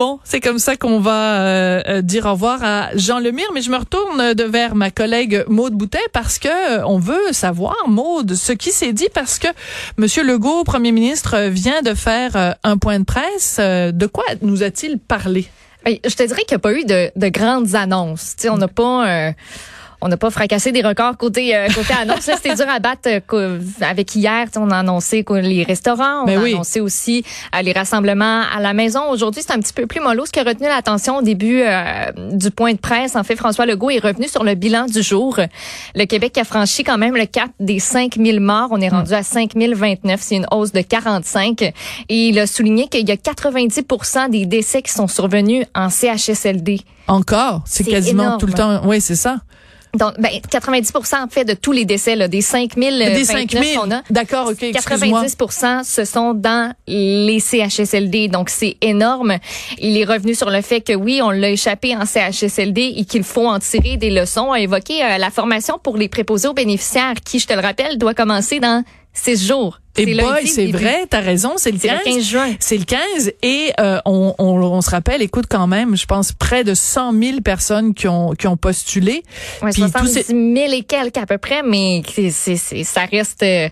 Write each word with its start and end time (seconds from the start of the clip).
Bon, 0.00 0.20
c'est 0.22 0.38
comme 0.38 0.60
ça 0.60 0.76
qu'on 0.76 1.00
va 1.00 1.40
euh, 1.40 1.82
euh, 1.88 2.02
dire 2.02 2.26
au 2.26 2.30
revoir 2.30 2.62
à 2.62 2.90
Jean 2.94 3.18
Lemire, 3.18 3.48
mais 3.52 3.62
je 3.62 3.70
me 3.72 3.76
retourne 3.76 4.32
de 4.32 4.44
vers 4.44 4.76
ma 4.76 4.92
collègue 4.92 5.44
Maude 5.48 5.72
Boutet 5.72 5.98
parce 6.12 6.38
que 6.38 6.46
euh, 6.46 6.86
on 6.86 7.00
veut 7.00 7.32
savoir 7.32 7.74
Maude 7.88 8.34
ce 8.36 8.52
qui 8.52 8.70
s'est 8.70 8.92
dit 8.92 9.08
parce 9.12 9.40
que 9.40 9.48
Monsieur 9.96 10.22
Legault, 10.22 10.62
Premier 10.62 10.92
ministre, 10.92 11.48
vient 11.48 11.82
de 11.82 11.94
faire 11.94 12.54
un 12.62 12.78
point 12.78 13.00
de 13.00 13.04
presse. 13.04 13.58
de 13.58 14.06
quoi 14.06 14.22
nous 14.40 14.62
a-t-il 14.62 15.00
parlé? 15.00 15.48
Je 15.84 16.14
te 16.14 16.22
dirais 16.22 16.42
qu'il 16.42 16.54
n'y 16.54 16.60
a 16.60 16.60
pas 16.60 16.74
eu 16.74 16.84
de, 16.84 17.10
de 17.16 17.28
grandes 17.28 17.74
annonces. 17.74 18.36
on 18.48 18.56
n'a 18.56 18.68
pas 18.68 19.32
on 20.00 20.08
n'a 20.08 20.16
pas 20.16 20.30
fracassé 20.30 20.72
des 20.72 20.82
records 20.82 21.16
côté 21.16 21.56
euh, 21.56 21.68
côté 21.68 21.92
annonce. 22.00 22.20
C'était 22.20 22.54
dur 22.54 22.68
à 22.68 22.78
battre 22.78 23.08
euh, 23.32 23.60
avec 23.80 24.14
hier. 24.14 24.46
On 24.56 24.70
a 24.70 24.78
annoncé 24.78 25.24
les 25.28 25.64
restaurants, 25.64 26.22
on 26.22 26.26
ben 26.26 26.40
a 26.40 26.44
annoncé 26.44 26.80
aussi 26.80 27.24
euh, 27.54 27.62
les 27.62 27.72
rassemblements 27.72 28.42
à 28.54 28.60
la 28.60 28.74
maison. 28.74 29.10
Aujourd'hui, 29.10 29.42
c'est 29.44 29.52
un 29.52 29.58
petit 29.58 29.72
peu 29.72 29.86
plus 29.86 30.00
mollo. 30.00 30.26
Ce 30.26 30.32
qui 30.32 30.40
a 30.40 30.44
retenu 30.44 30.66
l'attention 30.66 31.18
au 31.18 31.22
début 31.22 31.62
du 32.32 32.50
point 32.50 32.72
de 32.72 32.78
presse, 32.78 33.16
en 33.16 33.24
fait, 33.24 33.36
François 33.36 33.66
Legault 33.66 33.90
est 33.90 33.98
revenu 33.98 34.28
sur 34.28 34.44
le 34.44 34.54
bilan 34.54 34.86
du 34.86 35.02
jour. 35.02 35.38
Le 35.94 36.04
Québec 36.04 36.38
a 36.38 36.44
franchi 36.44 36.84
quand 36.84 36.98
même 36.98 37.16
le 37.16 37.26
cap 37.26 37.50
des 37.60 37.78
5000 37.78 38.40
morts. 38.40 38.68
On 38.70 38.80
est 38.80 38.88
rendu 38.88 39.12
à 39.12 39.22
5029. 39.22 40.20
C'est 40.22 40.36
une 40.36 40.46
hausse 40.50 40.72
de 40.72 40.80
45. 40.80 41.62
Et 41.62 41.72
il 42.08 42.38
a 42.38 42.46
souligné 42.46 42.88
qu'il 42.88 43.08
y 43.08 43.12
a 43.12 43.16
90% 43.16 44.30
des 44.30 44.46
décès 44.46 44.82
qui 44.82 44.92
sont 44.92 45.08
survenus 45.08 45.66
en 45.74 45.90
CHSLD. 45.90 46.80
Encore? 47.06 47.62
C'est 47.66 47.84
quasiment 47.84 48.38
tout 48.38 48.46
le 48.46 48.52
temps. 48.52 48.82
Oui, 48.84 49.00
c'est 49.00 49.16
ça. 49.16 49.38
Donc, 49.98 50.14
ben, 50.18 50.30
90% 50.50 51.24
en 51.24 51.28
fait 51.28 51.44
de 51.44 51.54
tous 51.54 51.72
les 51.72 51.84
décès, 51.84 52.16
là, 52.16 52.28
des 52.28 52.40
5000 52.40 52.98
des 52.98 53.24
5000 53.24 53.78
qu'on 53.78 53.90
a. 53.90 54.02
D'accord, 54.10 54.48
ok. 54.48 54.60
90% 54.60 55.84
ce 55.84 56.04
sont 56.04 56.34
dans 56.34 56.72
les 56.86 57.40
CHSLD. 57.40 58.28
Donc, 58.28 58.48
c'est 58.48 58.76
énorme. 58.80 59.38
Il 59.78 59.96
est 59.96 60.04
revenu 60.04 60.34
sur 60.34 60.50
le 60.50 60.62
fait 60.62 60.80
que 60.80 60.94
oui, 60.94 61.20
on 61.22 61.30
l'a 61.30 61.50
échappé 61.50 61.96
en 61.96 62.04
CHSLD 62.06 62.94
et 62.96 63.04
qu'il 63.04 63.24
faut 63.24 63.48
en 63.48 63.58
tirer 63.58 63.96
des 63.96 64.10
leçons. 64.10 64.52
A 64.52 64.60
évoqué 64.60 65.02
euh, 65.02 65.18
la 65.18 65.30
formation 65.30 65.78
pour 65.82 65.96
les 65.96 66.08
préposés 66.08 66.48
aux 66.48 66.54
bénéficiaires 66.54 67.14
qui, 67.24 67.38
je 67.38 67.46
te 67.46 67.54
le 67.54 67.60
rappelle, 67.60 67.98
doit 67.98 68.14
commencer 68.14 68.60
dans 68.60 68.84
six 69.22 69.46
jours. 69.46 69.80
Et 69.96 70.14
boy, 70.14 70.46
c'est 70.46 70.66
vrai, 70.66 71.06
t'as 71.10 71.20
raison, 71.20 71.54
c'est 71.56 71.72
le 71.72 71.78
15. 71.78 71.98
le 71.98 72.14
15 72.14 72.24
juin. 72.24 72.54
C'est 72.60 72.78
le 72.78 72.84
15 72.84 73.32
et 73.42 73.72
euh, 73.80 73.98
on, 74.04 74.34
on, 74.38 74.44
on, 74.44 74.80
se 74.80 74.90
rappelle, 74.90 75.22
écoute 75.22 75.46
quand 75.48 75.66
même, 75.66 75.96
je 75.96 76.06
pense 76.06 76.32
près 76.32 76.62
de 76.62 76.74
100 76.74 77.12
000 77.20 77.40
personnes 77.40 77.94
qui 77.94 78.06
ont 78.06 78.32
qui 78.32 78.46
ont 78.46 78.56
postulé. 78.56 79.24
Ouais, 79.60 79.72
70 79.72 80.26
000 80.28 80.72
et 80.72 80.82
quelques 80.82 81.16
à 81.16 81.26
peu 81.26 81.38
près, 81.38 81.62
mais 81.64 82.02
c'est, 82.08 82.30
c'est, 82.30 82.84
ça 82.84 83.06
reste 83.06 83.42
euh, 83.42 83.68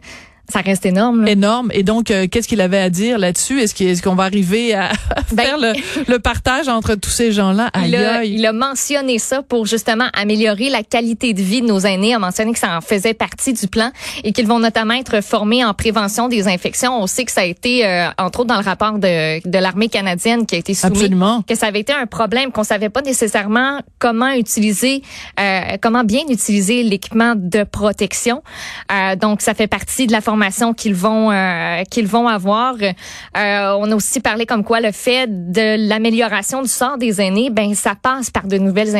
ça 0.49 0.61
reste 0.61 0.87
énorme. 0.87 1.27
Énorme. 1.27 1.71
Et 1.73 1.83
donc, 1.83 2.11
euh, 2.11 2.27
qu'est-ce 2.31 2.47
qu'il 2.47 2.61
avait 2.61 2.79
à 2.79 2.89
dire 2.89 3.19
là-dessus? 3.19 3.61
Est-ce 3.61 4.03
qu'on 4.03 4.15
va 4.15 4.25
arriver 4.25 4.75
à 4.75 4.93
ben, 5.33 5.43
faire 5.43 5.59
le, 6.09 6.19
partage 6.19 6.69
entre 6.69 6.95
tous 6.95 7.11
ces 7.11 7.33
gens-là? 7.33 7.71
Il 7.85 7.97
a, 7.97 8.25
il 8.25 8.47
a 8.47 8.53
mentionné 8.53 9.19
ça 9.19 9.43
pour 9.43 9.67
justement 9.67 10.07
améliorer 10.13 10.71
la 10.71 10.85
qualité 10.85 11.35
de 11.35 11.43
vie 11.43 11.63
de 11.63 11.67
nos 11.67 11.81
aînés. 11.81 12.11
Il 12.11 12.15
a 12.15 12.19
mentionné 12.21 12.53
que 12.53 12.59
ça 12.61 12.77
en 12.77 12.81
faisait 12.81 13.15
partie 13.15 13.53
du 13.53 13.67
plan 13.67 13.91
et 14.23 14.33
qu'ils 14.33 14.47
vont 14.47 14.61
notamment 14.61 14.95
être 14.95 15.21
formés 15.23 15.65
en 15.65 15.75
prévention 15.75 16.29
des 16.29 16.47
infections. 16.47 16.97
On 16.97 17.09
sait 17.09 17.25
que 17.25 17.33
ça 17.33 17.41
a 17.41 17.45
été, 17.45 17.85
euh, 17.85 18.09
entre 18.19 18.41
autres 18.41 18.49
dans 18.49 18.61
le 18.61 18.65
rapport 18.65 18.99
de, 18.99 19.47
de 19.49 19.59
l'armée 19.59 19.89
canadienne 19.89 20.47
qui 20.47 20.55
a 20.55 20.59
été 20.59 20.75
soumis, 20.75 20.93
Absolument. 20.97 21.43
que 21.43 21.57
ça 21.57 21.67
avait 21.67 21.81
été 21.81 21.93
un 21.93 22.07
problème, 22.07 22.53
qu'on 22.53 22.65
savait 22.65 22.89
pas 22.89 23.03
nécessairement 23.03 23.81
comment 23.99 24.31
utiliser, 24.31 25.03
euh, 25.41 25.77
comment 25.83 26.05
bien 26.05 26.23
utiliser 26.29 26.85
l'équipement 26.85 27.35
de 27.37 27.65
protection. 27.65 28.43
Euh, 28.93 29.17
donc, 29.17 29.43
ça 29.43 29.55
fait 29.55 29.67
partie 29.67 30.07
de 30.07 30.13
la 30.13 30.21
formation 30.21 30.36
qu'ils 30.75 30.95
vont 30.95 31.31
euh, 31.31 31.83
qu'ils 31.91 32.07
vont 32.07 32.29
avoir. 32.29 32.75
Euh, 32.75 33.77
on 33.79 33.91
a 33.91 33.95
aussi 33.95 34.21
parlé 34.21 34.47
comme 34.47 34.65
quoi 34.65 34.81
le 34.81 34.93
fait 34.93 35.27
de 35.29 35.89
l'amélioration 35.89 36.63
du 36.63 36.69
sort 36.69 36.99
des 36.99 37.21
aînés, 37.21 37.51
ben 37.51 37.75
ça 37.75 37.95
passe 37.95 38.31
par 38.31 38.47
de 38.47 38.59
nouvelles 38.59 38.95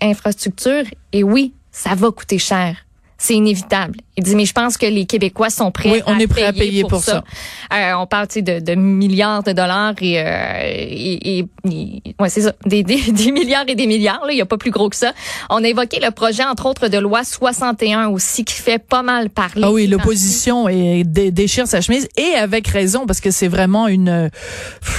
infrastructures 0.00 0.84
et 1.12 1.22
oui, 1.22 1.54
ça 1.70 1.94
va 1.94 2.10
coûter 2.10 2.38
cher 2.38 2.85
c'est 3.18 3.34
inévitable. 3.34 3.98
Il 4.18 4.24
dit, 4.24 4.34
mais 4.34 4.46
je 4.46 4.52
pense 4.52 4.78
que 4.78 4.86
les 4.86 5.04
Québécois 5.04 5.50
sont 5.50 5.70
prêts, 5.70 5.90
oui, 5.90 6.02
on 6.06 6.14
à, 6.14 6.20
est 6.20 6.26
prêt 6.26 6.40
payer 6.40 6.46
à 6.48 6.52
payer 6.52 6.84
pour, 6.84 7.02
ça. 7.02 7.22
Euh, 7.72 7.92
on 7.98 8.06
parle 8.06 8.28
de, 8.28 8.60
de 8.60 8.74
milliards 8.74 9.42
de 9.42 9.52
dollars 9.52 9.94
et, 10.00 10.18
euh, 10.18 10.60
et, 10.64 11.38
et 11.38 12.14
ouais, 12.18 12.28
c'est 12.30 12.42
ça, 12.42 12.52
des, 12.64 12.82
des, 12.82 13.00
des, 13.12 13.32
milliards 13.32 13.64
et 13.68 13.74
des 13.74 13.86
milliards. 13.86 14.24
Là, 14.24 14.32
il 14.32 14.36
n'y 14.36 14.40
a 14.40 14.46
pas 14.46 14.56
plus 14.56 14.70
gros 14.70 14.88
que 14.88 14.96
ça. 14.96 15.12
On 15.50 15.62
a 15.62 15.68
évoqué 15.68 16.00
le 16.02 16.10
projet, 16.12 16.44
entre 16.44 16.66
autres, 16.66 16.88
de 16.88 16.98
loi 16.98 17.24
61 17.24 18.08
aussi, 18.08 18.44
qui 18.44 18.54
fait 18.54 18.78
pas 18.78 19.02
mal 19.02 19.28
parler. 19.28 19.62
Ah 19.64 19.70
oui, 19.70 19.86
l'opposition 19.86 20.66
déchire 21.04 21.66
sa 21.66 21.80
chemise 21.80 22.08
et 22.16 22.34
avec 22.36 22.68
raison 22.68 23.06
parce 23.06 23.20
que 23.20 23.30
c'est 23.30 23.48
vraiment 23.48 23.86
une, 23.86 24.30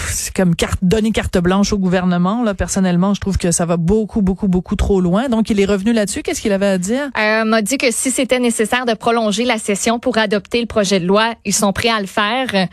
c'est 0.10 0.34
comme 0.34 0.56
carte, 0.56 0.80
donner 0.84 1.12
carte 1.12 1.38
blanche 1.40 1.74
au 1.74 1.78
gouvernement. 1.78 2.44
Là, 2.44 2.54
personnellement, 2.54 3.14
je 3.14 3.22
trouve 3.22 3.38
que 3.38 3.52
ça 3.52 3.66
va 3.66 3.78
beaucoup, 3.78 4.22
beaucoup, 4.22 4.48
beaucoup 4.48 4.76
trop 4.76 5.02
loin. 5.02 5.30
Donc, 5.30 5.50
il 5.50 5.60
est 5.60 5.66
revenu 5.66 5.94
là-dessus. 5.94 6.22
Qu'est-ce 6.22 6.42
qu'il 6.42 6.52
avait 6.52 6.68
à 6.68 6.78
dire? 6.78 7.10
Euh, 7.18 7.46
m'a 7.46 7.62
dit 7.62 7.78
que 7.78 7.88
si 7.92 8.07
si 8.08 8.14
c'était 8.14 8.40
nécessaire 8.40 8.86
de 8.86 8.94
prolonger 8.94 9.44
la 9.44 9.58
session 9.58 10.00
pour 10.00 10.18
adopter 10.18 10.62
le 10.62 10.66
projet 10.66 11.02
de 11.02 11.06
loi, 11.06 11.34
ils 11.44 11.54
sont 11.54 11.74
prêts 11.74 11.90
à 11.90 12.00
le 12.00 12.08
faire 12.08 12.70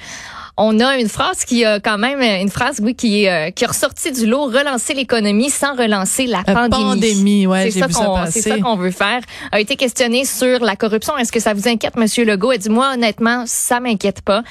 on 0.56 0.78
a 0.80 0.98
une 0.98 1.08
phrase 1.08 1.44
qui 1.44 1.64
a 1.64 1.80
quand 1.80 1.98
même 1.98 2.20
une 2.20 2.50
phrase 2.50 2.80
oui 2.82 2.94
qui 2.94 3.24
est 3.24 3.30
euh, 3.30 3.50
qui 3.50 3.64
est 3.64 3.66
ressortie 3.66 4.12
du 4.12 4.26
lot 4.26 4.44
relancer 4.44 4.94
l'économie 4.94 5.50
sans 5.50 5.74
relancer 5.74 6.26
la, 6.26 6.42
la 6.46 6.54
pandémie. 6.54 6.84
pandémie 6.84 7.46
ouais, 7.46 7.70
c'est 7.70 7.80
ça 7.80 7.88
qu'on 7.88 8.26
c'est 8.30 8.42
ça 8.42 8.58
qu'on 8.58 8.76
veut 8.76 8.90
faire. 8.90 9.20
A 9.50 9.60
été 9.60 9.76
questionné 9.76 10.24
sur 10.24 10.60
la 10.60 10.76
corruption. 10.76 11.16
Est-ce 11.18 11.32
que 11.32 11.40
ça 11.40 11.54
vous 11.54 11.66
inquiète 11.68 11.96
monsieur 11.96 12.24
Legault? 12.24 12.50
A 12.50 12.56
dit 12.58 12.68
moi 12.68 12.92
honnêtement 12.94 13.44
ça 13.46 13.80
m'inquiète 13.80 14.22
pas. 14.22 14.42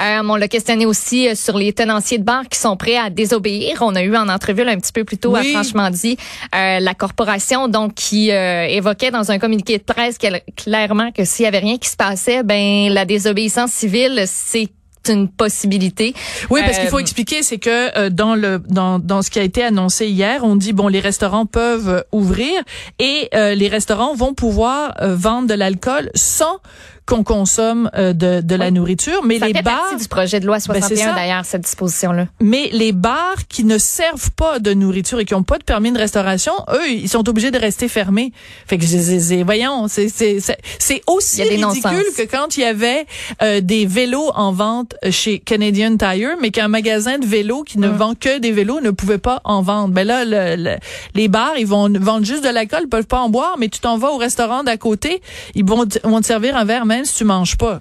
Euh, 0.00 0.22
on 0.24 0.36
l'a 0.36 0.48
questionné 0.48 0.86
aussi 0.86 1.28
euh, 1.28 1.34
sur 1.34 1.58
les 1.58 1.72
tenanciers 1.72 2.18
de 2.18 2.24
bar 2.24 2.44
qui 2.48 2.58
sont 2.58 2.76
prêts 2.76 2.96
à 2.96 3.10
désobéir. 3.10 3.78
On 3.82 3.94
a 3.96 4.02
eu 4.02 4.16
en 4.16 4.28
entrevue 4.28 4.62
un 4.62 4.76
petit 4.78 4.92
peu 4.92 5.04
plus 5.04 5.18
tôt 5.18 5.34
oui. 5.36 5.52
franchement 5.52 5.90
dit 5.90 6.16
euh, 6.54 6.80
la 6.80 6.94
corporation 6.94 7.68
donc 7.68 7.94
qui 7.94 8.30
euh, 8.30 8.66
évoquait 8.66 9.10
dans 9.10 9.30
un 9.30 9.38
communiqué 9.38 9.78
de 9.78 9.82
presse 9.82 10.16
clairement 10.56 11.10
que 11.12 11.24
s'il 11.24 11.44
y 11.44 11.48
avait 11.48 11.58
rien 11.58 11.76
qui 11.78 11.88
se 11.88 11.96
passait 11.96 12.42
ben 12.42 12.92
la 12.92 13.04
désobéissance 13.04 13.72
civile 13.72 14.24
c'est 14.26 14.68
une 15.08 15.28
possibilité. 15.28 16.14
Oui, 16.50 16.60
parce 16.64 16.78
qu'il 16.78 16.88
faut 16.88 16.98
euh, 16.98 17.00
expliquer, 17.00 17.42
c'est 17.42 17.58
que 17.58 17.96
euh, 17.98 18.10
dans 18.10 18.34
le 18.34 18.60
dans 18.68 18.98
dans 18.98 19.22
ce 19.22 19.30
qui 19.30 19.38
a 19.38 19.42
été 19.42 19.62
annoncé 19.62 20.06
hier, 20.06 20.44
on 20.44 20.56
dit 20.56 20.72
bon 20.72 20.88
les 20.88 21.00
restaurants 21.00 21.46
peuvent 21.46 22.04
ouvrir 22.12 22.52
et 22.98 23.28
euh, 23.34 23.54
les 23.54 23.68
restaurants 23.68 24.14
vont 24.14 24.34
pouvoir 24.34 24.94
vendre 25.00 25.48
de 25.48 25.54
l'alcool 25.54 26.10
sans 26.14 26.60
qu'on 27.06 27.24
consomme 27.24 27.90
euh, 27.94 28.12
de, 28.12 28.40
de 28.40 28.54
la 28.54 28.70
nourriture, 28.70 29.22
mais 29.24 29.38
ça 29.38 29.46
les 29.46 29.54
fait 29.54 29.62
bars 29.62 29.80
partie 29.80 30.02
du 30.02 30.08
projet 30.08 30.40
de 30.40 30.46
loi 30.46 30.60
61 30.60 31.06
ben 31.06 31.14
d'ailleurs 31.14 31.44
cette 31.44 31.62
disposition 31.62 32.12
là. 32.12 32.26
Mais 32.40 32.68
les 32.72 32.92
bars 32.92 33.46
qui 33.48 33.64
ne 33.64 33.78
servent 33.78 34.30
pas 34.32 34.58
de 34.58 34.72
nourriture 34.74 35.18
et 35.20 35.24
qui 35.24 35.34
n'ont 35.34 35.42
pas 35.42 35.58
de 35.58 35.64
permis 35.64 35.92
de 35.92 35.98
restauration, 35.98 36.52
eux, 36.72 36.88
ils 36.88 37.08
sont 37.08 37.28
obligés 37.28 37.50
de 37.50 37.58
rester 37.58 37.88
fermés. 37.88 38.32
Fait 38.66 38.78
que 38.78 38.84
c'est 38.84 39.42
voyons, 39.42 39.88
c'est 39.88 40.08
c'est 40.08 40.38
c'est 40.78 41.02
aussi 41.06 41.42
ridicule 41.42 42.04
que 42.16 42.22
quand 42.22 42.56
il 42.56 42.60
y 42.60 42.64
avait 42.64 43.06
euh, 43.42 43.60
des 43.60 43.86
vélos 43.86 44.30
en 44.34 44.52
vente 44.52 44.94
chez 45.10 45.38
Canadian 45.38 45.96
Tire, 45.96 46.36
mais 46.40 46.50
qu'un 46.50 46.68
magasin 46.68 47.18
de 47.18 47.26
vélos 47.26 47.64
qui 47.64 47.78
ne 47.78 47.88
hum. 47.88 47.96
vend 47.96 48.14
que 48.14 48.38
des 48.38 48.52
vélos 48.52 48.80
ne 48.80 48.90
pouvait 48.90 49.18
pas 49.18 49.40
en 49.44 49.62
vendre. 49.62 49.94
Ben 49.94 50.06
là, 50.06 50.24
le, 50.24 50.76
les 51.14 51.28
bars, 51.28 51.54
ils 51.58 51.66
vont 51.66 51.88
vendre 51.98 52.24
juste 52.24 52.44
de 52.44 52.48
l'alcool, 52.48 52.82
ils 52.84 52.88
peuvent 52.88 53.06
pas 53.06 53.20
en 53.20 53.28
boire, 53.28 53.56
mais 53.58 53.68
tu 53.68 53.80
t'en 53.80 53.98
vas 53.98 54.10
au 54.10 54.16
restaurant 54.16 54.62
d'à 54.62 54.76
côté, 54.76 55.22
ils 55.54 55.64
vont, 55.64 55.84
vont 56.04 56.20
te 56.20 56.26
servir 56.26 56.56
un 56.56 56.64
verre 56.64 56.86
si 57.04 57.16
tu 57.16 57.24
manges 57.24 57.56
pas 57.56 57.80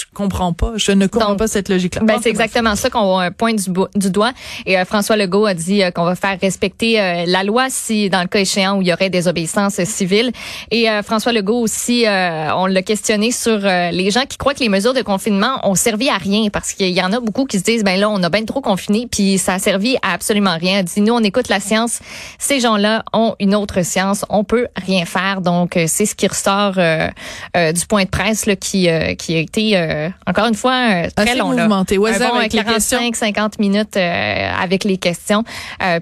je 0.00 0.06
comprends 0.14 0.52
pas. 0.52 0.72
Je 0.76 0.92
ne 0.92 1.06
comprends 1.06 1.36
pas 1.36 1.46
cette 1.46 1.68
logique-là. 1.68 2.02
Ben, 2.04 2.18
c'est 2.22 2.30
exactement 2.30 2.74
ça 2.74 2.88
qu'on 2.88 3.20
euh, 3.20 3.30
pointe 3.30 3.56
du, 3.56 3.70
du, 3.94 4.10
doigt. 4.10 4.32
Et 4.64 4.78
euh, 4.78 4.84
François 4.84 5.16
Legault 5.16 5.44
a 5.44 5.54
dit 5.54 5.82
euh, 5.82 5.90
qu'on 5.90 6.04
va 6.04 6.14
faire 6.14 6.38
respecter 6.40 6.94
la 7.26 7.44
loi 7.44 7.66
si, 7.68 8.08
dans 8.08 8.22
le 8.22 8.26
cas 8.26 8.40
échéant, 8.40 8.78
où 8.78 8.82
il 8.82 8.88
y 8.88 8.92
aurait 8.92 9.10
des 9.10 9.28
obéissances 9.28 9.82
civiles. 9.84 10.32
Et 10.70 10.86
François 11.02 11.32
Legault 11.32 11.60
aussi, 11.60 12.04
on 12.06 12.66
l'a 12.66 12.82
questionné 12.82 13.30
sur 13.30 13.58
les 13.58 14.10
gens 14.10 14.24
qui 14.26 14.36
croient 14.36 14.54
que 14.54 14.60
les 14.60 14.68
mesures 14.68 14.94
de 14.94 15.02
confinement 15.02 15.66
ont 15.68 15.74
servi 15.74 16.08
à 16.08 16.16
rien, 16.16 16.48
parce 16.50 16.72
qu'il 16.72 16.90
y 16.90 17.02
en 17.02 17.12
a 17.12 17.20
beaucoup 17.20 17.44
qui 17.44 17.58
se 17.58 17.64
disent, 17.64 17.84
ben 17.84 17.98
là, 17.98 18.08
on 18.10 18.22
a 18.22 18.28
bien 18.28 18.44
trop 18.44 18.60
confiné, 18.60 19.06
puis 19.10 19.38
ça 19.38 19.54
a 19.54 19.58
servi 19.58 19.96
à 20.02 20.12
absolument 20.12 20.56
rien. 20.58 20.80
Il 20.80 20.84
dit, 20.84 21.00
nous, 21.00 21.14
on 21.14 21.22
écoute 21.22 21.48
la 21.48 21.60
science. 21.60 22.00
Ces 22.38 22.60
gens-là 22.60 23.04
ont 23.12 23.34
une 23.40 23.54
autre 23.54 23.82
science. 23.82 24.24
On 24.28 24.44
peut 24.44 24.68
rien 24.74 25.04
faire. 25.04 25.40
Donc, 25.40 25.78
c'est 25.86 26.06
ce 26.06 26.14
qui 26.14 26.26
ressort 26.26 26.74
du 26.74 27.86
point 27.86 28.04
de 28.04 28.10
presse 28.10 28.46
là, 28.46 28.56
qui, 28.56 28.88
qui 29.18 29.36
a 29.36 29.38
été 29.38 29.76
euh, 29.76 29.89
encore 30.26 30.46
une 30.46 30.54
fois 30.54 30.72
euh, 30.72 31.08
très 31.14 31.36
long. 31.36 31.48
Mouvementé. 31.48 31.96
Là. 31.96 32.10
Un 32.14 32.40
bon 32.42 32.48
45, 32.48 33.16
50 33.16 33.58
minutes 33.58 33.96
euh, 33.96 34.50
avec 34.60 34.84
les 34.84 34.96
questions. 34.96 35.44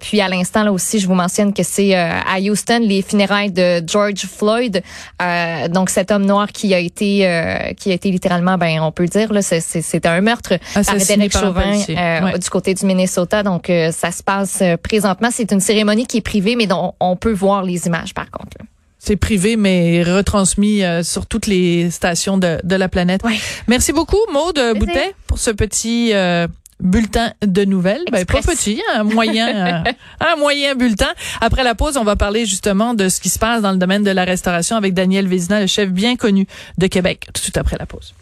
puis 0.00 0.20
à 0.20 0.28
l'instant 0.28 0.62
là 0.62 0.72
aussi, 0.72 0.98
je 0.98 1.06
vous 1.06 1.14
mentionne 1.14 1.52
que 1.52 1.62
c'est 1.62 1.94
à 1.94 2.38
Houston 2.40 2.80
les 2.82 3.02
funérailles 3.02 3.52
de 3.52 3.82
George 3.86 4.26
Floyd. 4.26 4.82
donc 5.70 5.90
cet 5.90 6.10
homme 6.10 6.26
noir 6.26 6.48
qui 6.48 6.74
a 6.74 6.78
été 6.78 7.74
qui 7.76 7.90
a 7.90 7.94
été 7.94 8.10
littéralement, 8.10 8.56
ben 8.58 8.80
on 8.80 8.92
peut 8.92 9.06
dire 9.06 9.32
là, 9.32 9.42
c'était 9.42 10.08
un 10.08 10.20
meurtre 10.20 10.54
par 10.74 10.96
Derek 10.96 11.32
Chauvin 11.32 12.38
du 12.38 12.50
côté 12.50 12.74
du 12.74 12.86
Minnesota. 12.86 13.42
Donc 13.42 13.70
ça 13.92 14.10
se 14.10 14.22
passe 14.22 14.62
présentement. 14.82 15.28
C'est 15.32 15.52
une 15.52 15.60
cérémonie 15.60 16.06
qui 16.06 16.18
est 16.18 16.22
privée, 16.22 16.56
mais 16.56 16.66
dont 16.66 16.94
on 17.00 17.16
peut 17.16 17.32
voir 17.32 17.62
les 17.62 17.86
images 17.86 18.14
par 18.14 18.30
contre. 18.30 18.58
C'est 18.98 19.16
privé, 19.16 19.56
mais 19.56 20.02
retransmis 20.02 20.82
euh, 20.82 21.02
sur 21.02 21.26
toutes 21.26 21.46
les 21.46 21.90
stations 21.90 22.36
de, 22.36 22.58
de 22.64 22.76
la 22.76 22.88
planète. 22.88 23.22
Merci 23.68 23.92
beaucoup, 23.92 24.18
Maude 24.32 24.60
Boutet, 24.76 25.14
pour 25.26 25.38
ce 25.38 25.50
petit 25.50 26.12
euh, 26.12 26.48
bulletin 26.80 27.32
de 27.44 27.64
nouvelles. 27.64 28.02
Ben, 28.10 28.24
pas 28.24 28.40
petit, 28.42 28.82
un 28.94 29.04
moyen, 29.04 29.84
euh, 29.86 29.92
un 30.20 30.36
moyen 30.36 30.74
bulletin. 30.74 31.08
Après 31.40 31.64
la 31.64 31.74
pause, 31.74 31.96
on 31.96 32.04
va 32.04 32.16
parler 32.16 32.46
justement 32.46 32.94
de 32.94 33.08
ce 33.08 33.20
qui 33.20 33.28
se 33.28 33.38
passe 33.38 33.62
dans 33.62 33.72
le 33.72 33.78
domaine 33.78 34.04
de 34.04 34.10
la 34.10 34.24
restauration 34.24 34.76
avec 34.76 34.94
Daniel 34.94 35.26
Vézina, 35.26 35.60
le 35.60 35.66
chef 35.66 35.90
bien 35.90 36.16
connu 36.16 36.46
de 36.78 36.86
Québec, 36.86 37.26
tout 37.26 37.32
de 37.32 37.38
suite 37.38 37.56
après 37.56 37.76
la 37.78 37.86
pause. 37.86 38.14